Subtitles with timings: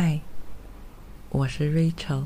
[0.00, 0.20] 嗨，
[1.30, 2.22] 我是 Rachel，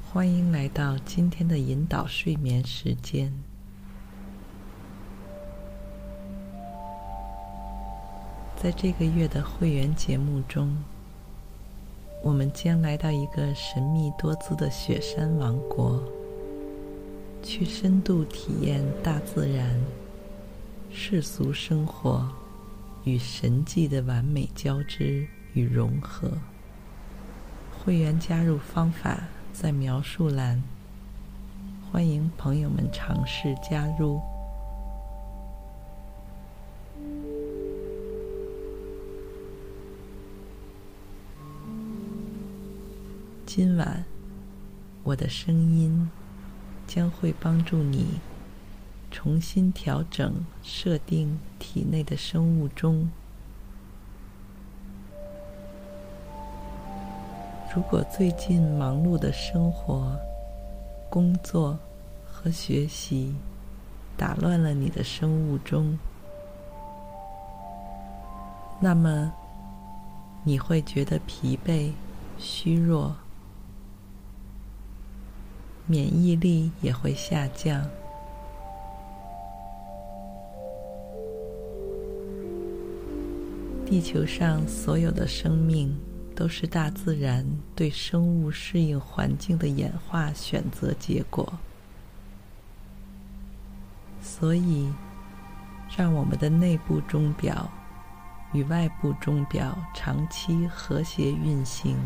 [0.00, 3.32] 欢迎来到今天的引导睡眠时间。
[8.56, 10.72] 在这个月的会员节目中，
[12.22, 16.00] 我们将来到一个神秘多姿的雪山王国，
[17.42, 19.76] 去深度体验大自然、
[20.92, 22.24] 世俗生活
[23.02, 25.26] 与神迹的完美交织。
[25.58, 26.30] 与融合。
[27.72, 30.62] 会员加入方法在描述栏，
[31.90, 34.20] 欢迎朋友们尝试加入。
[43.44, 44.04] 今晚，
[45.02, 46.08] 我的声音
[46.86, 48.20] 将会帮助你
[49.10, 53.10] 重新调整设定体内的生物钟。
[57.74, 60.18] 如果最近忙碌的生活、
[61.10, 61.78] 工作
[62.24, 63.34] 和学习
[64.16, 65.96] 打乱了你的生物钟，
[68.80, 69.32] 那么
[70.44, 71.92] 你会觉得疲惫、
[72.38, 73.14] 虚弱，
[75.86, 77.86] 免疫力也会下降。
[83.84, 85.94] 地球上所有的生命，
[86.38, 87.44] 都是大自然
[87.74, 91.52] 对生物适应环境的演化选择结果，
[94.22, 94.88] 所以
[95.96, 97.68] 让我们的内部钟表
[98.52, 101.96] 与外部钟表长期和谐运行，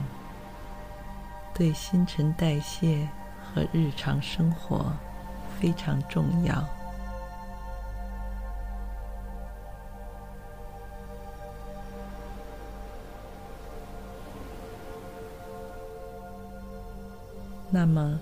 [1.52, 3.06] 对新陈代谢
[3.44, 4.94] 和日常生活
[5.60, 6.66] 非常重要。
[17.74, 18.20] 那么，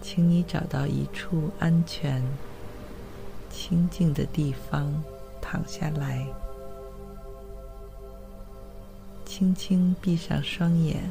[0.00, 2.22] 请你找到一处安全、
[3.50, 5.02] 清静的地方
[5.42, 6.24] 躺下来，
[9.24, 11.10] 轻轻闭上双眼，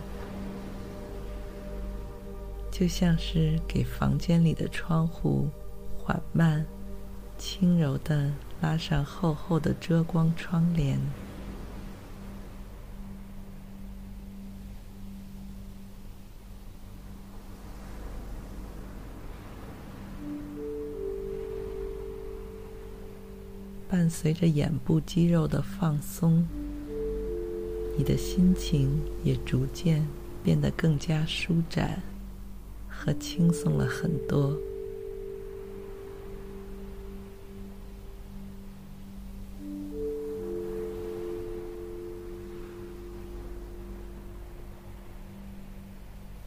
[2.72, 5.50] 就像是给房间里的窗户
[5.97, 6.66] 缓慢、
[7.38, 8.31] 轻柔地
[8.62, 10.97] 拉上厚厚的遮光窗帘。
[23.89, 26.45] 伴随着眼部肌肉的放松，
[27.97, 30.07] 你的心情也逐渐
[30.44, 32.00] 变得更加舒展
[32.88, 34.55] 和轻松了很多。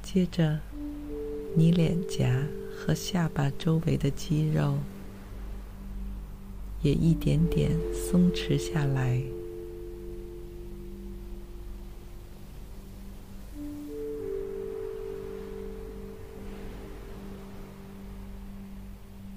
[0.00, 0.60] 接着，
[1.56, 4.78] 你脸颊和下巴周围的肌肉。
[6.82, 9.22] 也一点点松弛下来。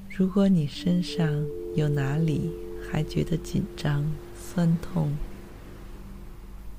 [0.09, 1.45] 如果你身上
[1.75, 2.49] 有哪里
[2.89, 5.13] 还觉得紧张、酸痛，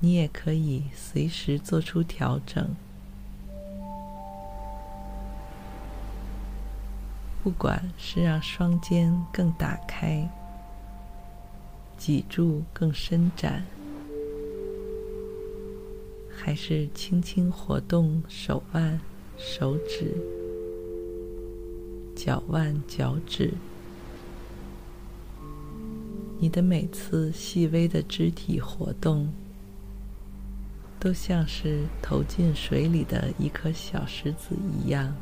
[0.00, 2.74] 你也可以随时做出调整。
[7.44, 10.28] 不管是让双肩更打开。
[12.06, 13.66] 脊柱更伸展，
[16.30, 19.00] 还是轻轻活动手腕、
[19.36, 20.14] 手指、
[22.14, 23.54] 脚腕、脚趾？
[26.38, 29.28] 你的每次细微的肢体活动，
[31.00, 35.12] 都像是投进水里的一颗小石子一样，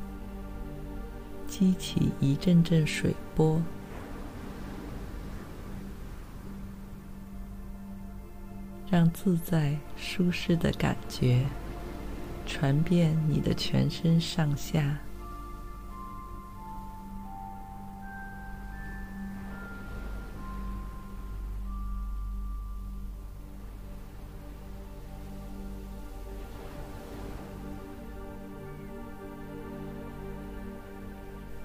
[1.46, 3.58] 激起一阵阵水波。
[8.94, 11.46] 让自在舒适的感觉
[12.46, 15.00] 传遍你的全身上下。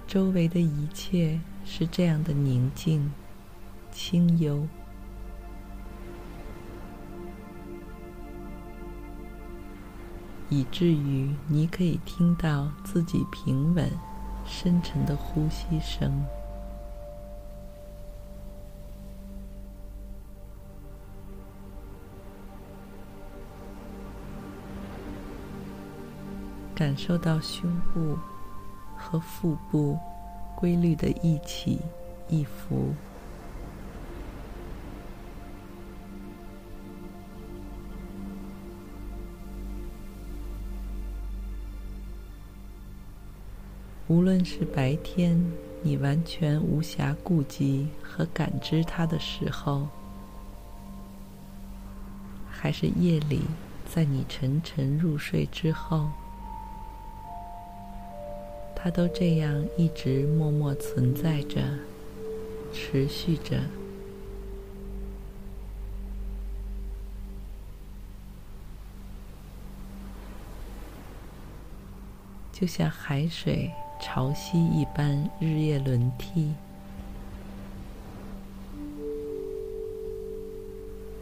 [0.07, 3.13] 周围的一切是这样的宁静
[3.91, 4.67] 清幽。
[10.49, 13.87] 以至于你可以听到自己平稳、
[14.45, 16.11] 深沉的呼吸声。
[26.79, 28.17] 感受到胸部
[28.97, 29.99] 和腹部
[30.55, 31.81] 规律的一起
[32.29, 32.93] 一伏，
[44.09, 45.39] 无论是白天
[45.83, 49.87] 你完全无暇顾及和感知它的时候，
[52.49, 53.41] 还是夜里
[53.87, 56.09] 在你沉沉入睡之后。
[58.75, 61.61] 它都这样一直默默存在着，
[62.73, 63.61] 持续着，
[72.51, 73.69] 就像海水
[73.99, 76.53] 潮汐一般，日夜轮替，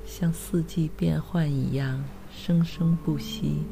[0.06, 3.64] 像四季变换一样，生生不息。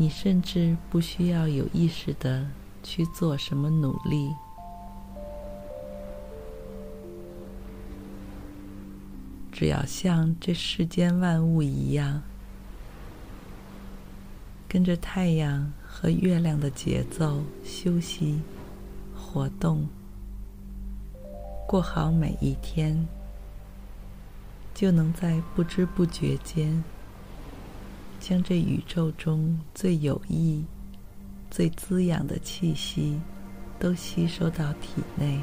[0.00, 2.46] 你甚至不需要有意识的
[2.84, 4.32] 去做什么努力，
[9.58, 12.22] 只要像这世间万物一样，
[14.68, 18.38] 跟着太阳和月亮的节奏休息、
[19.12, 19.88] 活动，
[21.66, 23.04] 过好每一天，
[24.72, 26.84] 就能在不知不觉间。
[28.20, 30.64] 将这宇宙中最有益、
[31.50, 33.18] 最滋养的气息
[33.76, 35.40] 都吸收到体内。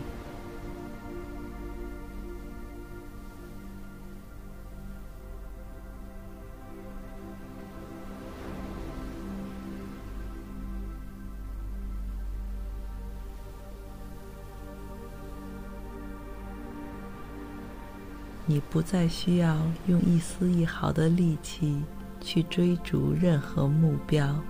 [18.46, 19.58] 你不再需要
[19.88, 21.82] 用一丝一毫的力气。
[22.22, 24.42] 去追逐任何目标。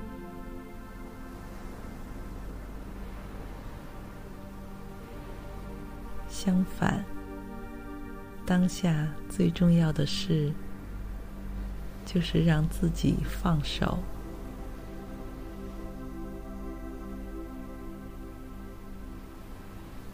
[6.29, 7.03] 相反，
[8.45, 10.53] 当下最重要的事，
[12.05, 13.99] 就是让自己放手，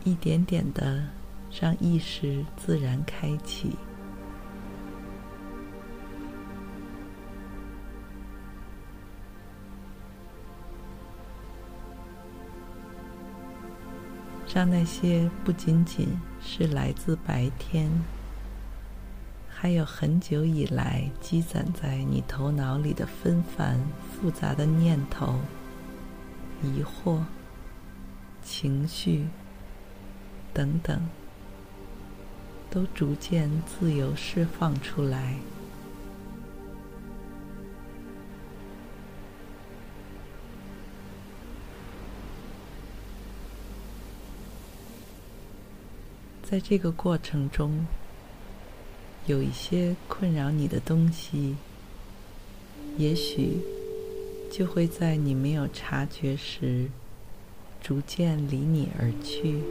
[0.03, 1.03] 一点点的
[1.59, 3.75] 让意识自然开启。
[14.53, 16.09] 让那些不仅仅
[16.41, 17.89] 是来自白天，
[19.47, 25.39] 还有很久以来积攒在你头脑里的纷繁复杂的念头、
[26.61, 27.23] 疑惑、
[28.43, 29.25] 情绪
[30.53, 31.01] 等等，
[32.71, 35.35] 都逐渐自由释放出来。
[46.41, 47.85] 在这个过程中，
[49.25, 51.55] 有一些困扰你的东西，
[52.97, 53.59] 也许
[54.49, 56.89] 就会在你没有察觉时，
[57.81, 59.61] 逐渐离你而去。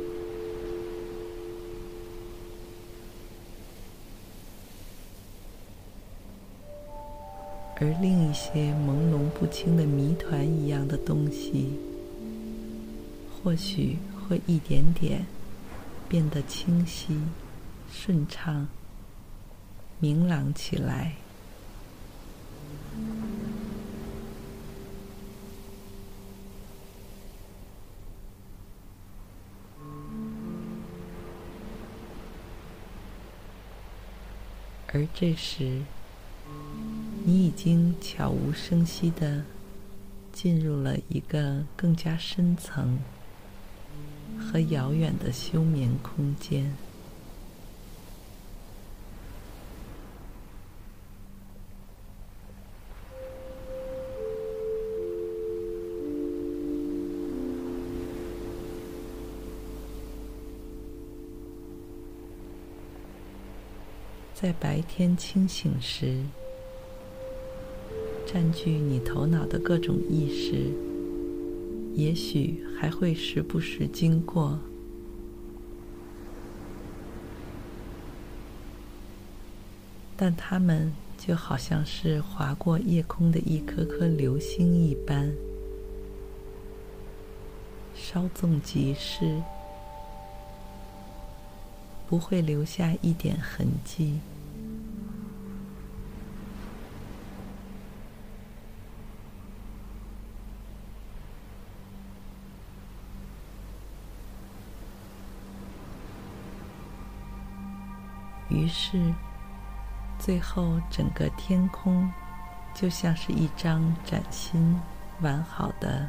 [7.81, 11.79] 而另一些朦胧不清的谜团一样的东西，
[13.43, 13.97] 或许
[14.29, 15.27] 会一点点。
[16.09, 17.17] 变得清晰、
[17.89, 18.67] 顺畅、
[20.01, 21.15] 明朗起来，
[34.89, 35.83] 而这时，
[37.33, 39.45] 你已经悄无声息地
[40.33, 42.99] 进入了一个更加深层。
[44.37, 46.75] 和遥远的休眠空间，
[64.35, 66.25] 在白天清醒时，
[68.33, 70.71] 占据你头脑的各种意识，
[71.97, 74.57] 也许还会时不时经过，
[80.17, 85.29] 但它们就好像是划过夜空的一颗颗流星一般，
[87.97, 89.43] 稍纵即逝。
[92.07, 94.21] 不会留下一点痕迹。
[108.49, 109.13] 于是，
[110.19, 112.11] 最后整个天空
[112.73, 114.81] 就像是一张崭新、
[115.21, 116.09] 完好的、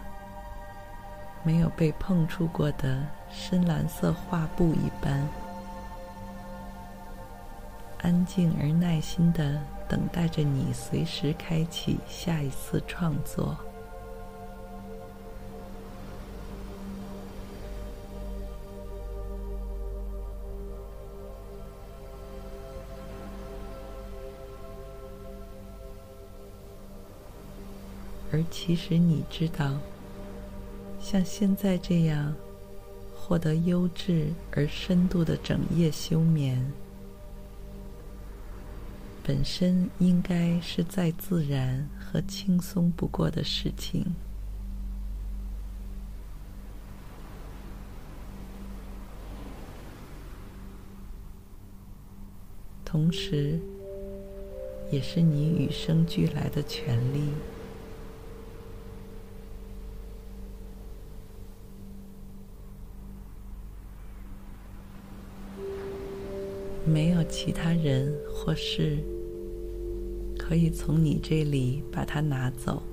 [1.43, 5.27] 没有被碰触过的深蓝色画布一般。
[8.03, 13.57] 安静而耐心的等待着你，随时开启下一次创作。
[28.31, 29.77] 而其实你知道，
[31.01, 32.33] 像现在这样
[33.13, 36.71] 获得优质而深度的整夜休眠。
[39.23, 44.05] 本身应该是再自然和轻松不过的事情，
[52.83, 53.59] 同时，
[54.91, 57.29] 也是你与生俱来的权利。
[66.91, 68.97] 没有其他人或事
[70.37, 72.83] 可以从你这里把它拿走。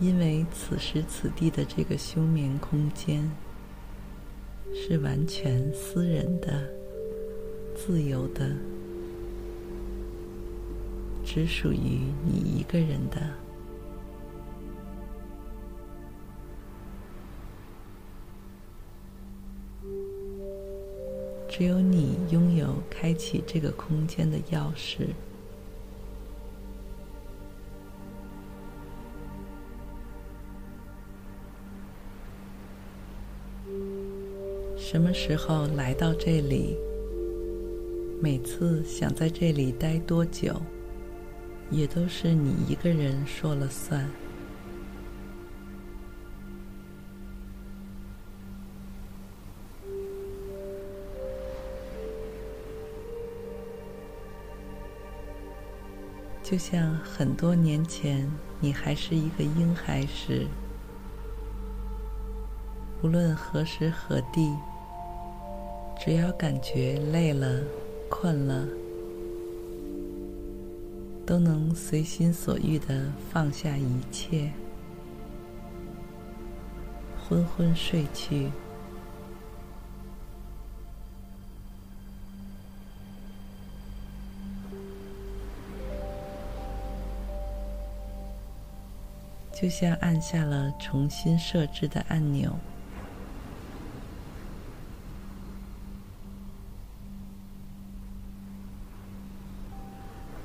[0.00, 3.30] 因为此时此地的这个休眠空间
[4.74, 6.68] 是完全私人的、
[7.76, 8.79] 自由的。
[11.32, 13.20] 只属于你一个人的，
[21.48, 25.06] 只有你拥有开启这个空间的钥匙。
[34.76, 36.76] 什么时候来到这里？
[38.20, 40.60] 每次想在这里待多久？
[41.70, 44.08] 也都是你一个人说了算。
[56.42, 60.48] 就像很多年前，你还是一个婴孩时，
[63.02, 64.52] 无论何时何地，
[65.96, 67.62] 只要感觉累了、
[68.08, 68.79] 困了。
[71.26, 74.50] 都能随心所欲的放下一切，
[77.28, 78.50] 昏昏睡去，
[89.52, 92.58] 就像按下了重新设置的按钮。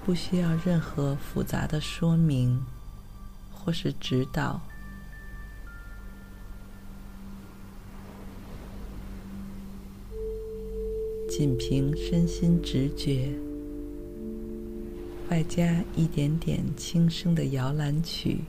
[0.06, 2.64] 不需要任何复杂的说明
[3.52, 4.62] 或是指导，
[11.28, 13.34] 仅凭身心直觉，
[15.32, 18.42] 外加一点点轻声的摇篮曲，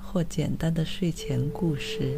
[0.00, 2.16] 或简单的睡前故事，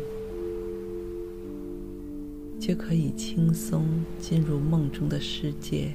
[2.61, 5.95] 就可以轻松进入梦中的世界。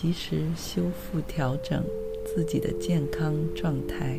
[0.00, 1.84] 及时修复、调整
[2.24, 4.18] 自己的健康状态，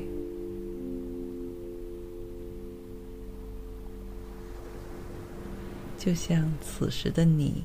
[5.97, 7.63] 就像此时的你，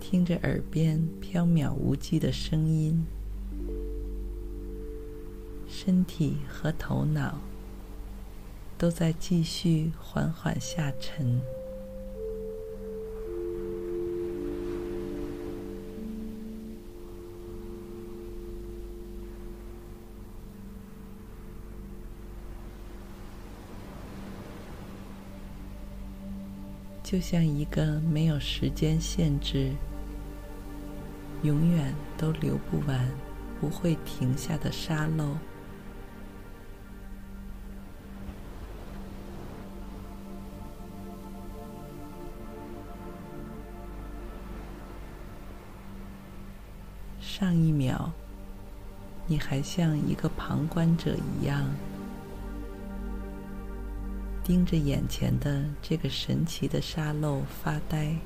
[0.00, 3.04] 听着耳边飘渺无际的声音，
[5.68, 7.38] 身体和头脑
[8.78, 11.38] 都在继续缓缓下沉。
[27.10, 29.72] 就像一个没有时间限制、
[31.42, 33.04] 永远都流不完、
[33.60, 35.36] 不会停下的沙漏，
[47.20, 48.12] 上一秒
[49.26, 51.66] 你还像一个旁观者一样。
[54.50, 58.16] 盯着眼前的这个神奇的沙漏发呆，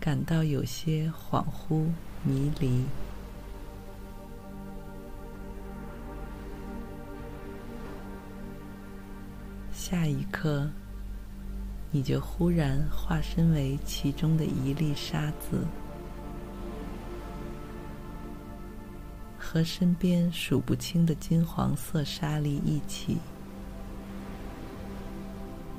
[0.00, 1.84] 感到有些恍惚
[2.24, 2.86] 迷离。
[9.74, 10.70] 下一刻，
[11.90, 15.66] 你就忽然化身为其中的一粒沙子。
[19.50, 23.16] 和身边数不清的金黄色沙粒一起，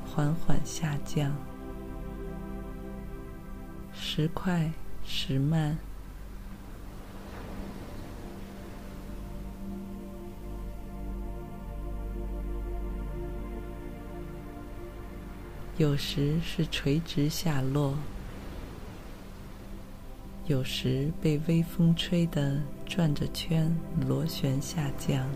[0.07, 1.31] 缓缓下降，
[3.93, 4.71] 时快
[5.05, 5.77] 时慢，
[15.77, 17.95] 有时是垂直下落。
[20.49, 23.71] 有时被微风吹得转着圈，
[24.07, 25.29] 螺旋下降。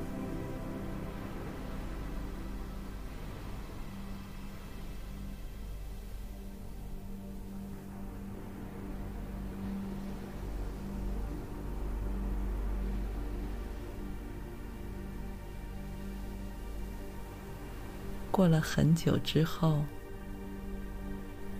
[18.31, 19.83] 过了很久之后，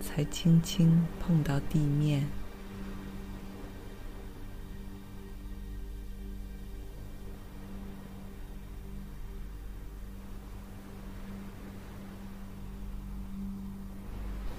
[0.00, 2.26] 才轻轻碰到地面。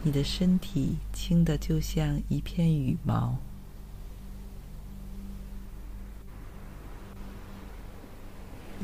[0.06, 3.38] 你的身体轻的就像一片羽毛，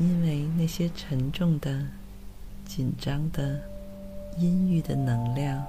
[0.00, 1.86] 因为那些沉重的、
[2.64, 3.62] 紧张的、
[4.36, 5.64] 阴郁的能量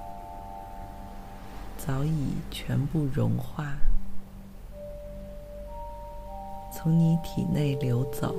[1.78, 3.76] 早已全部融化，
[6.72, 8.34] 从你体内流走。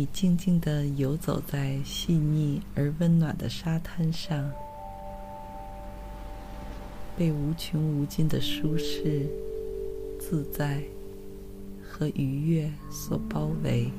[0.00, 4.50] 你静静地游走在细腻而温暖的沙滩上，
[7.18, 9.28] 被无穷无尽的舒适、
[10.18, 10.82] 自在
[11.86, 13.92] 和愉悦所包围。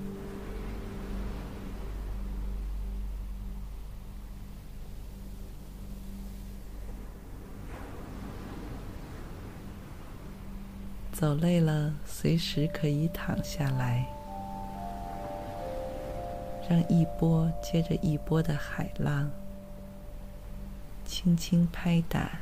[11.12, 14.21] 走累了，随时可以躺下来。
[16.72, 19.30] 让一波接着一波的海浪
[21.04, 22.40] 轻轻拍打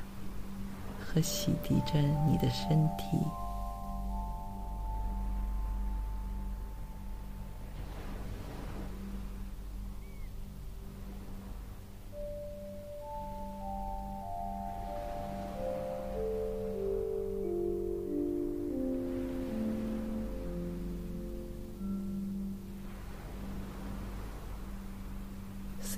[1.04, 3.18] 和洗涤着你的身体。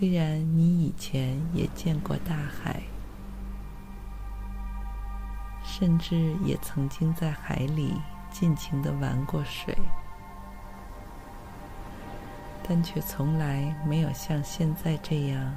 [0.02, 2.82] 虽然你以前也见过大海，
[5.64, 7.94] 甚至也曾经在海里
[8.32, 9.78] 尽情地玩过水，
[12.68, 15.54] 但却从来没有像现在这样，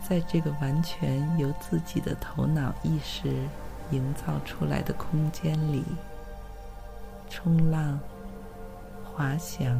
[0.00, 3.28] 在这个完全由自己的头脑意识
[3.90, 5.82] 营造出来的空间里，
[7.28, 7.98] 冲浪、
[9.02, 9.76] 滑翔、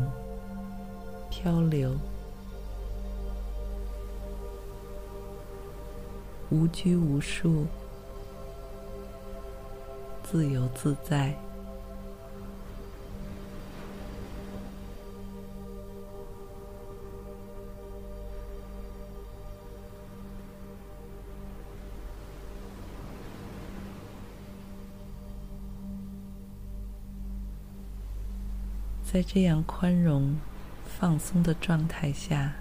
[1.31, 1.97] 漂流。
[6.53, 7.65] 无拘无束，
[10.23, 11.35] 自由自在。
[29.03, 30.37] 在这样宽容、
[30.87, 32.55] 放松的状态下，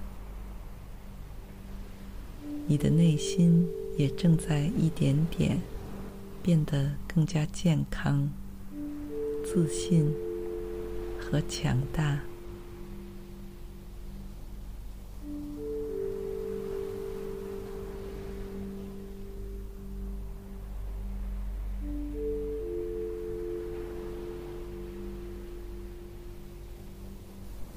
[2.68, 3.70] 你的内心
[4.02, 5.62] 也正在一点点
[6.42, 8.28] 变得更加健康、
[9.46, 10.12] 自信
[11.20, 12.20] 和强大。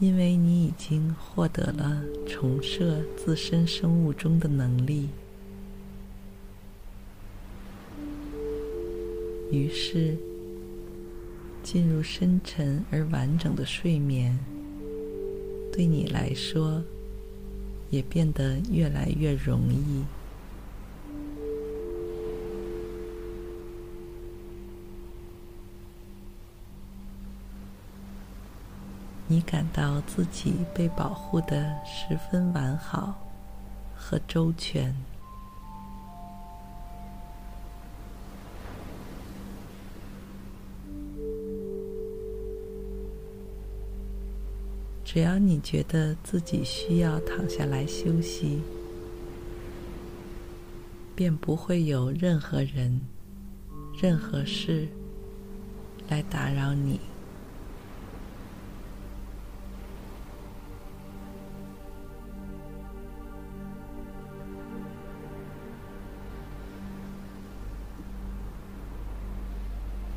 [0.01, 5.09] 因为你已经获得了重设自身生物钟的能力，
[9.55, 10.17] 于是
[11.63, 14.37] 进入深沉而完整的睡眠，
[15.73, 16.83] 对你来说
[17.89, 20.05] 也变得越来越容易。
[29.27, 33.19] 你感到自己被保护的十分完好
[33.97, 34.95] 和周全。
[45.15, 48.61] 只要你觉得自己需要躺下来休息，
[51.15, 53.01] 便不会有任何人、
[53.97, 54.89] 任何事
[56.09, 56.99] 来打扰你。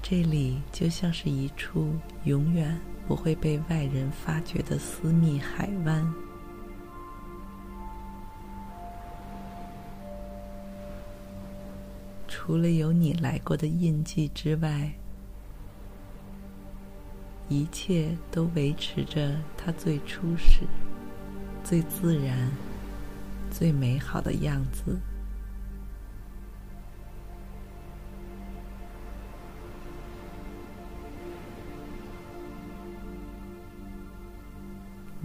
[0.02, 6.14] 这里就像是一处永远不会被外人发觉的私密海湾。
[12.28, 14.92] 除了有你来过的印记之外，
[17.50, 20.66] 一切都维持着它最初始、
[21.64, 22.52] 最自然、
[23.50, 24.98] 最美好的样子。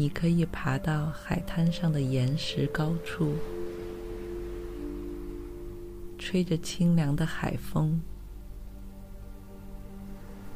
[0.03, 3.37] 你可以爬到海滩上的岩石高处，
[6.19, 8.01] 吹着清凉的海风，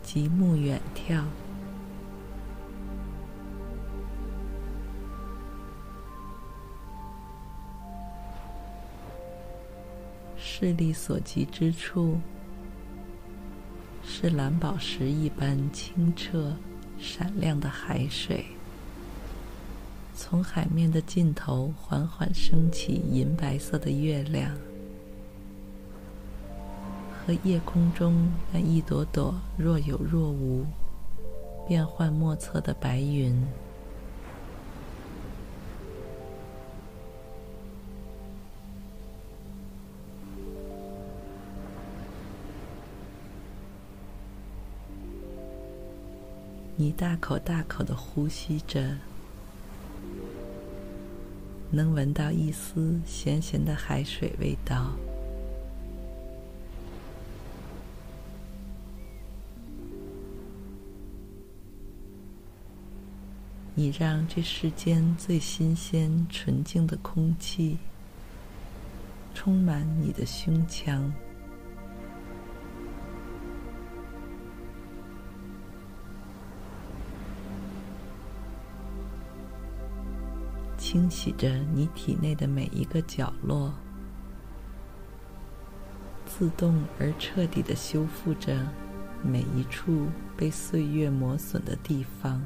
[0.02, 1.22] 极目远眺，
[10.36, 12.18] 视力所及之处
[14.02, 16.52] 是蓝宝石一般清澈、
[16.98, 18.44] 闪亮的海水。
[20.28, 24.50] 从海面的尽头缓缓升起银白色的月亮，
[27.24, 30.66] 和夜空中那一朵朵若有若无、
[31.68, 33.40] 变幻莫测的白云。
[46.74, 48.96] 你大口大口的呼吸着。
[51.70, 54.92] 能闻到一丝咸咸的海水味道。
[63.78, 67.76] 你让这世间最新鲜、纯净的空气
[69.34, 71.12] 充满你的胸腔。
[80.96, 83.70] 清洗着你体内的每一个角落，
[86.24, 88.56] 自动而彻底的修复着
[89.22, 90.06] 每一处
[90.38, 92.40] 被岁月磨损的地方。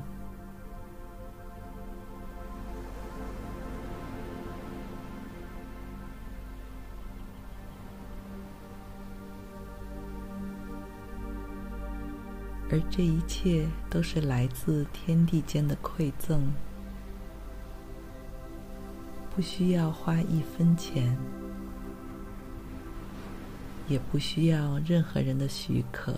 [12.68, 16.52] 而这一切都是来自天地间的馈赠。
[19.40, 21.16] 不需要花一分钱，
[23.88, 26.14] 也不需要任何人的许可，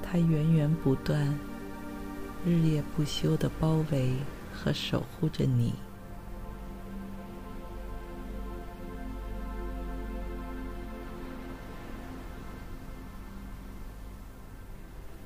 [0.00, 1.36] 它源源不断、
[2.46, 4.12] 日夜不休的包围
[4.54, 5.74] 和守护着你。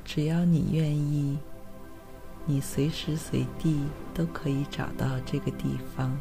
[0.02, 1.38] 只要你愿意。
[2.48, 3.82] 你随时随地
[4.14, 6.16] 都可以找到这个地方，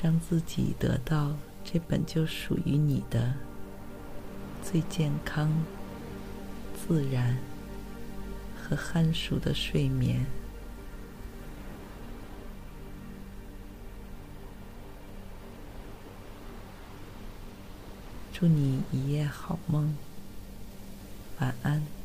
[0.00, 3.34] 让自己得到这本就属于你的
[4.62, 5.52] 最健康、
[6.72, 7.36] 自然
[8.56, 10.24] 和酣熟的睡眠。
[18.32, 19.94] 祝你一夜好梦，
[21.40, 21.99] 晚安。